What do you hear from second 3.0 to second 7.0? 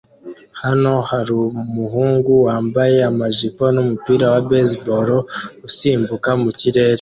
amajipo numupira wa baseball usimbuka mukirere